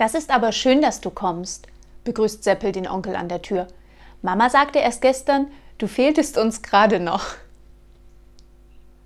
[0.00, 1.66] Das ist aber schön, dass du kommst,
[2.04, 3.66] begrüßt Seppel den Onkel an der Tür.
[4.22, 7.26] Mama sagte erst gestern, du fehltest uns gerade noch.